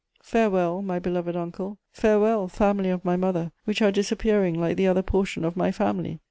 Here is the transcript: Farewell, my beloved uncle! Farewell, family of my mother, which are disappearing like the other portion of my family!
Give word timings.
Farewell, 0.23 0.81
my 0.81 0.97
beloved 0.97 1.35
uncle! 1.35 1.77
Farewell, 1.91 2.47
family 2.47 2.89
of 2.89 3.05
my 3.05 3.15
mother, 3.15 3.51
which 3.65 3.83
are 3.83 3.91
disappearing 3.91 4.59
like 4.59 4.75
the 4.75 4.87
other 4.87 5.03
portion 5.03 5.45
of 5.45 5.55
my 5.55 5.71
family! 5.71 6.19